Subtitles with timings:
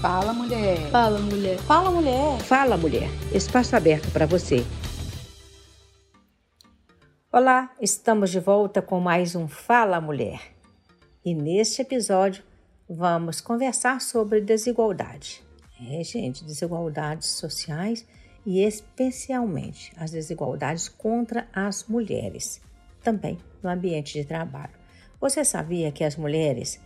[0.00, 0.90] Fala, mulher.
[0.90, 1.58] Fala, mulher.
[1.58, 2.40] Fala, mulher.
[2.40, 3.08] Fala, mulher.
[3.34, 4.64] Espaço aberto para você.
[7.30, 10.40] Olá, estamos de volta com mais um Fala, mulher.
[11.22, 12.42] E neste episódio
[12.88, 15.42] vamos conversar sobre desigualdade.
[15.78, 18.06] É, gente, desigualdades sociais
[18.46, 22.58] e especialmente as desigualdades contra as mulheres,
[23.04, 24.72] também no ambiente de trabalho.
[25.20, 26.80] Você sabia que as mulheres,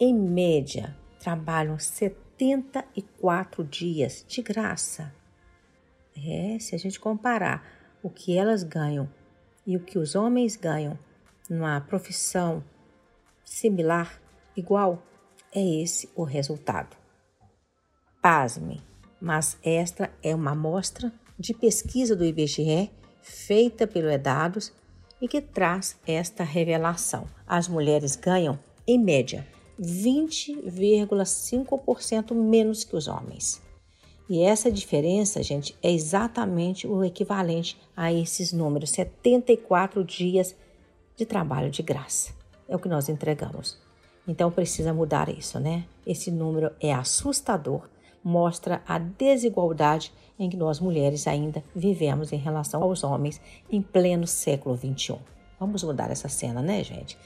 [0.00, 1.78] em média, trabalham
[2.38, 5.14] 74 dias de graça?
[6.16, 7.64] É, se a gente comparar
[8.02, 9.08] o que elas ganham
[9.66, 10.98] e o que os homens ganham
[11.48, 12.62] numa profissão
[13.44, 14.20] similar,
[14.56, 15.02] igual,
[15.52, 16.96] é esse o resultado.
[18.20, 18.82] Pasme,
[19.20, 22.90] mas esta é uma amostra de pesquisa do IBGE
[23.22, 24.72] feita pelo EDADOS
[25.20, 27.26] e que traz esta revelação.
[27.46, 29.46] As mulheres ganham, em média,
[29.80, 33.62] 20,5% menos que os homens.
[34.28, 40.54] E essa diferença, gente, é exatamente o equivalente a esses números: 74 dias
[41.16, 42.32] de trabalho de graça.
[42.68, 43.78] É o que nós entregamos.
[44.26, 45.84] Então precisa mudar isso, né?
[46.06, 47.88] Esse número é assustador,
[48.22, 53.38] mostra a desigualdade em que nós mulheres ainda vivemos em relação aos homens
[53.70, 55.18] em pleno século XXI.
[55.60, 57.18] Vamos mudar essa cena, né, gente?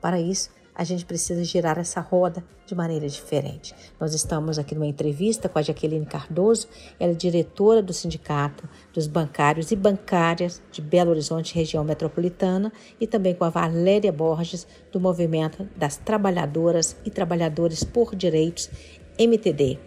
[0.00, 3.74] Para isso, a gente precisa girar essa roda de maneira diferente.
[3.98, 6.68] Nós estamos aqui numa entrevista com a Jaqueline Cardoso,
[7.00, 13.06] ela é diretora do Sindicato dos Bancários e Bancárias de Belo Horizonte, região metropolitana, e
[13.06, 18.70] também com a Valéria Borges, do Movimento das Trabalhadoras e Trabalhadores por Direitos,
[19.18, 19.78] MTD.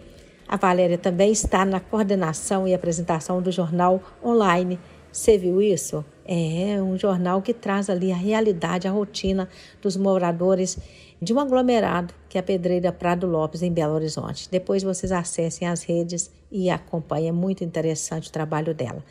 [0.48, 4.80] A Valéria também está na coordenação e apresentação do jornal online.
[5.12, 6.04] Você viu isso?
[6.24, 9.48] É um jornal que traz ali a realidade, a rotina
[9.82, 10.78] dos moradores
[11.20, 14.48] de um aglomerado que é a Pedreira Prado Lopes, em Belo Horizonte.
[14.48, 17.28] Depois vocês acessem as redes e acompanhem.
[17.28, 19.04] É muito interessante o trabalho dela.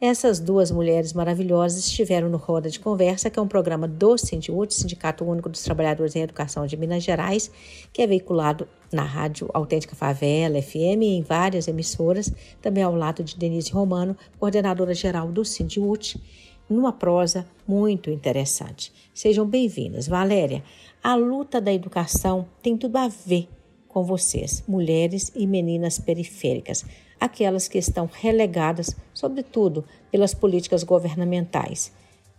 [0.00, 4.74] Essas duas mulheres maravilhosas estiveram no Roda de Conversa, que é um programa do Sindiúte,
[4.74, 7.50] Sindicato Único dos Trabalhadores em Educação de Minas Gerais,
[7.92, 13.22] que é veiculado na Rádio Autêntica Favela, FM e em várias emissoras, também ao lado
[13.22, 16.20] de Denise Romano, coordenadora geral do Sindiúte,
[16.68, 18.92] numa prosa muito interessante.
[19.14, 20.08] Sejam bem-vindas.
[20.08, 20.62] Valéria,
[21.02, 23.48] a luta da educação tem tudo a ver
[23.88, 26.84] com vocês, mulheres e meninas periféricas
[27.20, 31.92] aquelas que estão relegadas, sobretudo, pelas políticas governamentais.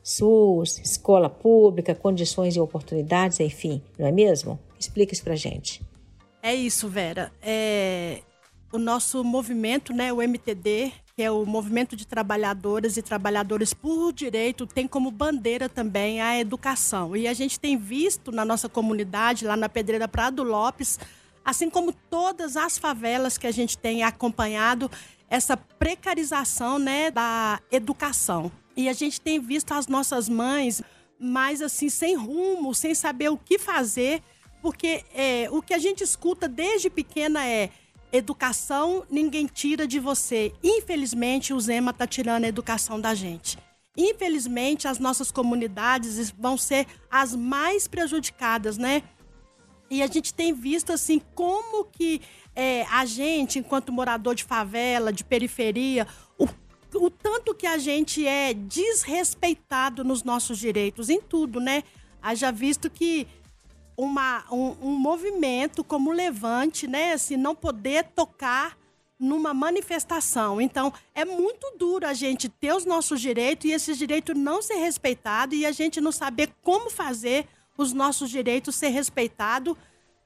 [0.03, 4.57] SUS, escola pública, condições e oportunidades, enfim, não é mesmo?
[4.79, 5.81] Explica isso pra gente.
[6.47, 7.29] É isso, Vera.
[7.41, 8.21] É,
[8.71, 14.13] o nosso movimento, né, o MTD, que é o Movimento de Trabalhadoras e Trabalhadores por
[14.13, 17.17] Direito, tem como bandeira também a educação.
[17.17, 20.97] E a gente tem visto na nossa comunidade, lá na Pedreira Prado Lopes,
[21.43, 24.89] assim como todas as favelas que a gente tem acompanhado
[25.29, 28.49] essa precarização né, da educação.
[28.73, 30.81] E a gente tem visto as nossas mães
[31.19, 34.23] mais assim, sem rumo, sem saber o que fazer,
[34.67, 37.69] porque é, o que a gente escuta desde pequena é
[38.11, 40.51] educação ninguém tira de você.
[40.61, 43.57] Infelizmente, o Zema está tirando a educação da gente.
[43.95, 49.03] Infelizmente, as nossas comunidades vão ser as mais prejudicadas, né?
[49.89, 52.19] E a gente tem visto assim como que
[52.53, 56.05] é, a gente, enquanto morador de favela, de periferia,
[56.37, 56.45] o,
[56.95, 61.85] o tanto que a gente é desrespeitado nos nossos direitos, em tudo, né?
[62.21, 63.25] Haja visto que
[63.97, 67.13] uma, um, um movimento como Levante, né?
[67.13, 68.77] Assim, não poder tocar
[69.19, 70.61] numa manifestação.
[70.61, 74.75] Então, é muito duro a gente ter os nossos direitos e esses direitos não ser
[74.75, 79.75] respeitados e a gente não saber como fazer os nossos direitos ser respeitados,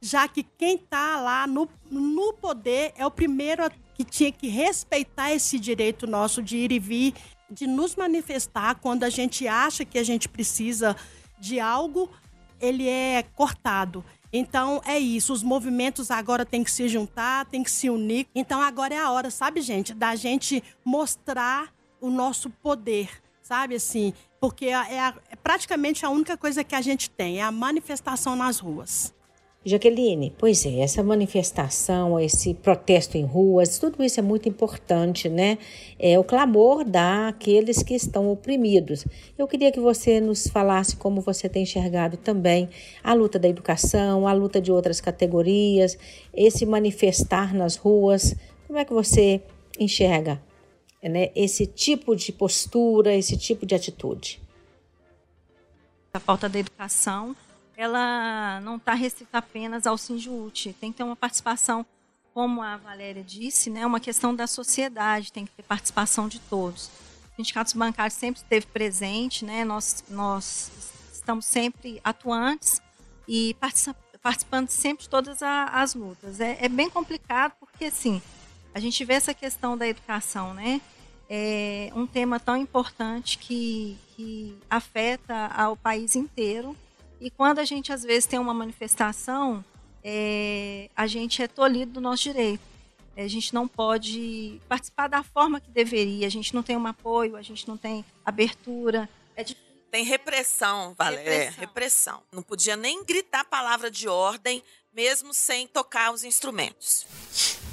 [0.01, 5.31] já que quem está lá no, no poder é o primeiro que tinha que respeitar
[5.31, 7.13] esse direito nosso de ir e vir,
[7.49, 10.95] de nos manifestar quando a gente acha que a gente precisa
[11.39, 12.09] de algo,
[12.61, 14.03] ele é cortado.
[14.31, 18.27] Então é isso, os movimentos agora têm que se juntar, têm que se unir.
[18.33, 23.09] Então agora é a hora, sabe, gente, da gente mostrar o nosso poder,
[23.41, 27.43] sabe assim, porque é, a, é praticamente a única coisa que a gente tem, é
[27.43, 29.13] a manifestação nas ruas.
[29.63, 35.59] Jaqueline, pois é, essa manifestação, esse protesto em ruas, tudo isso é muito importante, né?
[35.99, 39.05] É o clamor daqueles que estão oprimidos.
[39.37, 42.69] Eu queria que você nos falasse como você tem enxergado também
[43.03, 45.95] a luta da educação, a luta de outras categorias,
[46.33, 48.35] esse manifestar nas ruas.
[48.65, 49.43] Como é que você
[49.79, 50.41] enxerga
[51.03, 54.41] né, esse tipo de postura, esse tipo de atitude?
[56.11, 57.35] A falta da educação,
[57.77, 61.85] ela não está restrita apenas ao Sinjute, tem que ter uma participação
[62.33, 66.89] como a Valéria disse, né, uma questão da sociedade, tem que ter participação de todos.
[67.29, 70.71] Os sindicatos bancários sempre esteve presente, né, nós, nós
[71.13, 72.81] estamos sempre atuantes
[73.27, 73.55] e
[74.21, 76.39] participando sempre de todas as lutas.
[76.39, 78.21] É, é, bem complicado porque, assim,
[78.73, 80.79] a gente vê essa questão da educação, né,
[81.29, 86.75] é um tema tão importante que, que afeta ao país inteiro
[87.21, 89.63] e quando a gente, às vezes, tem uma manifestação
[90.03, 92.71] é, a gente é tolhido do nosso direito.
[93.15, 97.35] A gente não pode participar da forma que deveria, a gente não tem um apoio,
[97.35, 99.07] a gente não tem abertura.
[99.35, 99.43] É
[99.91, 101.23] Tem repressão, Valéria.
[101.23, 101.59] Repressão.
[101.59, 102.23] repressão.
[102.31, 107.05] Não podia nem gritar palavra de ordem, mesmo sem tocar os instrumentos.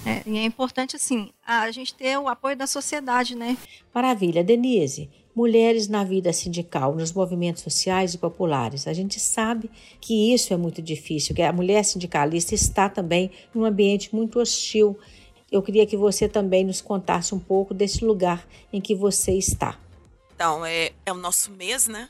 [0.06, 3.56] É, e é importante, assim, a gente ter o apoio da sociedade, né?
[3.92, 4.44] Maravilha.
[4.44, 8.86] Denise, mulheres na vida sindical, nos movimentos sociais e populares.
[8.86, 9.70] A gente sabe
[10.00, 14.98] que isso é muito difícil, que a mulher sindicalista está também num ambiente muito hostil.
[15.50, 19.78] Eu queria que você também nos contasse um pouco desse lugar em que você está.
[20.34, 22.08] Então, é, é o nosso mês, né?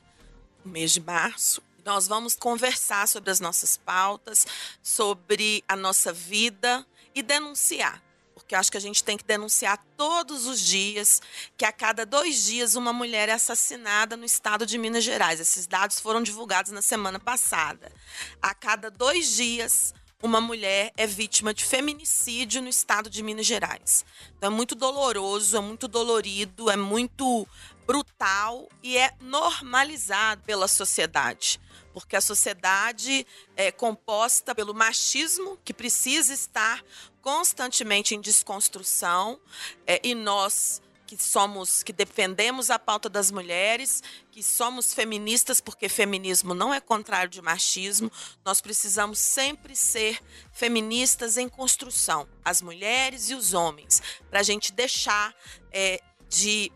[0.65, 1.63] O mês de março.
[1.89, 4.47] Nós vamos conversar sobre as nossas pautas,
[4.83, 8.03] sobre a nossa vida e denunciar
[8.35, 11.21] porque eu acho que a gente tem que denunciar todos os dias
[11.55, 15.39] que a cada dois dias uma mulher é assassinada no estado de Minas Gerais.
[15.39, 17.93] Esses dados foram divulgados na semana passada.
[18.41, 24.05] A cada dois dias uma mulher é vítima de feminicídio no estado de Minas Gerais.
[24.37, 27.47] Então é muito doloroso, é muito dolorido, é muito
[27.87, 31.61] brutal e é normalizado pela sociedade
[31.99, 33.27] porque a sociedade
[33.57, 36.81] é composta pelo machismo, que precisa estar
[37.21, 39.41] constantemente em desconstrução,
[39.85, 45.89] é, e nós que somos, que defendemos a pauta das mulheres, que somos feministas, porque
[45.89, 48.13] feminismo não é contrário de machismo,
[48.45, 50.21] nós precisamos sempre ser
[50.53, 55.35] feministas em construção, as mulheres e os homens, para a gente deixar
[55.73, 56.71] é, de.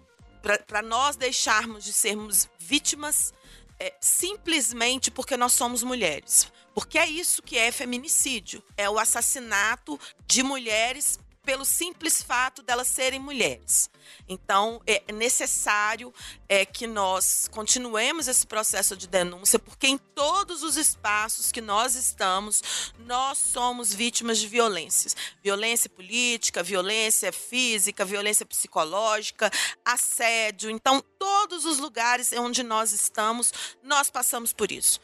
[0.67, 3.35] para nós deixarmos de sermos vítimas
[3.79, 6.51] é, simplesmente porque nós somos mulheres.
[6.75, 12.89] Porque é isso que é feminicídio: é o assassinato de mulheres pelo simples fato delas
[12.89, 13.91] serem mulheres.
[14.29, 16.13] Então, é necessário
[16.49, 21.95] é, que nós continuemos esse processo de denúncia, porque em todos os espaços que nós
[21.95, 25.17] estamos, nós somos vítimas de violências.
[25.43, 29.51] Violência política, violência física, violência psicológica,
[29.85, 30.71] assédio.
[30.71, 33.53] Então, todos os lugares onde nós estamos,
[33.83, 35.01] nós passamos por isso.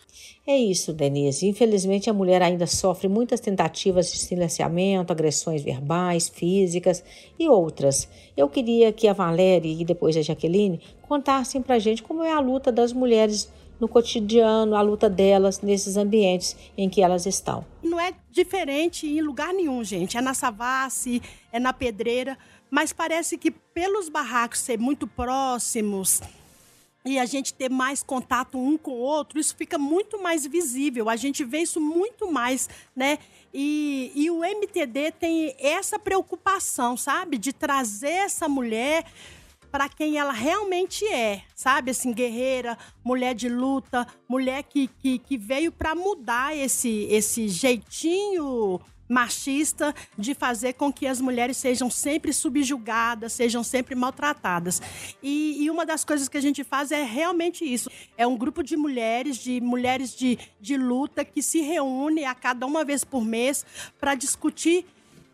[0.50, 1.47] É isso, Denise.
[1.47, 7.05] Infelizmente, a mulher ainda sofre muitas tentativas de silenciamento, agressões verbais, físicas
[7.39, 8.09] e outras.
[8.35, 12.33] Eu queria que a Valéria e depois a Jaqueline contassem para a gente como é
[12.33, 17.62] a luta das mulheres no cotidiano, a luta delas nesses ambientes em que elas estão.
[17.83, 20.17] Não é diferente em lugar nenhum, gente.
[20.17, 21.21] É na Savassi,
[21.53, 22.39] é na Pedreira,
[22.71, 26.23] mas parece que pelos barracos ser muito próximos,
[27.09, 31.09] e a gente ter mais contato um com o outro, isso fica muito mais visível.
[31.09, 33.19] A gente vê isso muito mais, né?
[33.53, 37.39] E, e o MTD tem essa preocupação, sabe?
[37.39, 39.07] De trazer essa mulher
[39.71, 41.93] para quem ela realmente é, sabe?
[41.93, 48.81] Assim, guerreira, mulher de luta, mulher que, que, que veio para mudar esse, esse jeitinho
[49.09, 54.83] machista de fazer com que as mulheres sejam sempre subjugadas, sejam sempre maltratadas.
[55.23, 57.91] E, e, uma das coisas que a gente faz é realmente isso.
[58.17, 62.67] É um grupo de mulheres, de mulheres de, de luta, que se reúne a cada
[62.67, 63.65] uma vez por mês
[63.99, 64.87] para discutir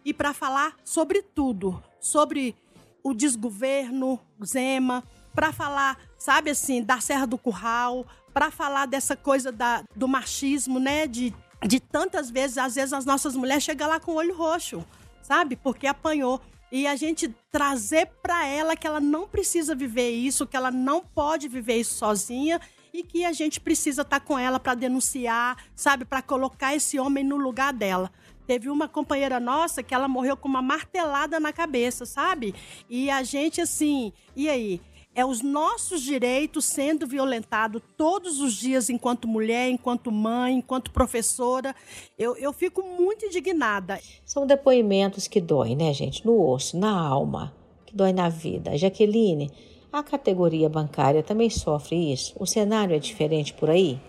[0.04, 1.83] e para falar sobre tudo.
[1.99, 2.54] Sobre
[3.02, 5.02] o desgoverno, Zema,
[5.35, 10.78] para falar, sabe assim, da Serra do Curral, para falar dessa coisa da, do machismo,
[10.78, 11.07] né?
[11.07, 11.35] De
[11.66, 14.85] de tantas vezes, às vezes as nossas mulheres chegam lá com o olho roxo,
[15.23, 15.56] sabe?
[15.56, 16.40] Porque apanhou.
[16.71, 21.00] E a gente trazer para ela que ela não precisa viver isso, que ela não
[21.00, 22.61] pode viver isso sozinha
[22.92, 26.04] e que a gente precisa estar tá com ela para denunciar, sabe?
[26.04, 28.11] Para colocar esse homem no lugar dela.
[28.47, 32.54] Teve uma companheira nossa que ela morreu com uma martelada na cabeça, sabe?
[32.90, 34.80] E a gente assim, e aí?
[35.14, 41.75] É os nossos direitos sendo violentados todos os dias enquanto mulher, enquanto mãe, enquanto professora.
[42.18, 44.00] Eu, eu fico muito indignada.
[44.25, 46.26] São depoimentos que doem, né, gente?
[46.26, 47.54] No osso, na alma,
[47.87, 48.76] que dói na vida.
[48.76, 49.50] Jaqueline,
[49.92, 52.35] a categoria bancária também sofre isso?
[52.37, 54.00] O cenário é diferente por aí?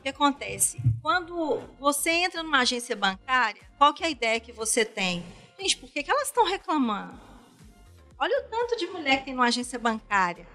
[0.00, 0.78] O que acontece?
[1.00, 5.22] Quando você entra numa agência bancária, qual que é a ideia que você tem?
[5.58, 7.27] Gente, por que, que elas estão reclamando?
[8.18, 10.46] Olha o tanto de mulher que tem numa agência bancária.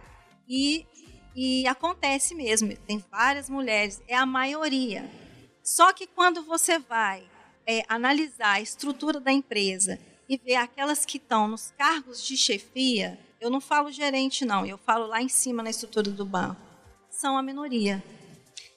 [0.47, 0.85] E,
[1.33, 5.09] e acontece mesmo, tem várias mulheres, é a maioria.
[5.63, 7.25] Só que quando você vai
[7.65, 13.17] é, analisar a estrutura da empresa e ver aquelas que estão nos cargos de chefia,
[13.39, 16.61] eu não falo gerente, não, eu falo lá em cima na estrutura do banco,
[17.09, 18.03] são a minoria.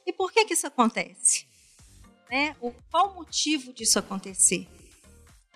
[0.06, 1.46] E por que, que isso acontece?
[2.30, 2.54] Né?
[2.60, 4.68] O, qual o motivo disso acontecer?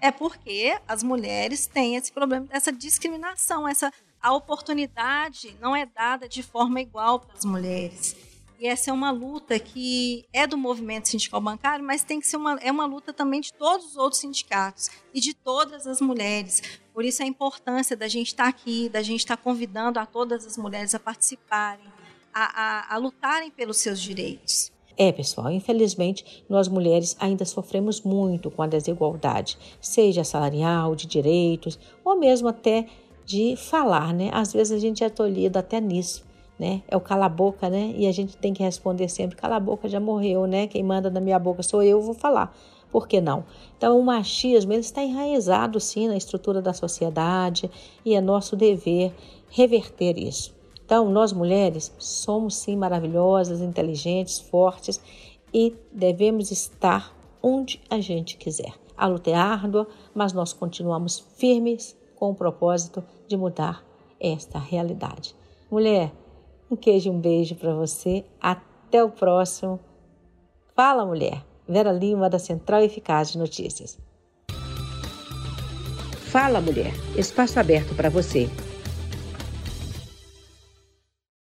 [0.00, 6.28] É porque as mulheres têm esse problema dessa discriminação, essa a oportunidade não é dada
[6.28, 8.16] de forma igual para as mulheres.
[8.58, 12.36] E essa é uma luta que é do movimento sindical bancário, mas tem que ser
[12.36, 16.62] uma, é uma luta também de todos os outros sindicatos e de todas as mulheres.
[16.92, 20.58] Por isso a importância da gente estar aqui, da gente estar convidando a todas as
[20.58, 21.86] mulheres a participarem,
[22.34, 24.70] a, a, a lutarem pelos seus direitos.
[24.96, 31.78] É, pessoal, infelizmente, nós mulheres ainda sofremos muito com a desigualdade, seja salarial, de direitos,
[32.04, 32.86] ou mesmo até
[33.24, 34.30] de falar, né?
[34.32, 36.28] Às vezes a gente é tolhido até nisso
[36.60, 36.82] né?
[36.86, 37.94] É o cala a boca, né?
[37.96, 40.66] E a gente tem que responder sempre: cala a boca, já morreu, né?
[40.66, 42.54] Quem manda na minha boca sou eu, vou falar.
[42.92, 43.44] Por que não?
[43.78, 47.70] Então, o machismo ele está enraizado, sim, na estrutura da sociedade
[48.04, 49.14] e é nosso dever
[49.48, 50.52] reverter isso.
[50.90, 55.00] Então, nós mulheres somos, sim, maravilhosas, inteligentes, fortes
[55.54, 58.74] e devemos estar onde a gente quiser.
[58.96, 63.84] A luta é árdua, mas nós continuamos firmes com o propósito de mudar
[64.18, 65.36] esta realidade.
[65.70, 66.10] Mulher,
[66.68, 68.24] um queijo e um beijo para você.
[68.40, 69.78] Até o próximo.
[70.74, 71.46] Fala, mulher.
[71.68, 73.96] Vera Lima, da Central Eficaz de Notícias.
[76.32, 76.92] Fala, mulher.
[77.16, 78.50] Espaço aberto para você.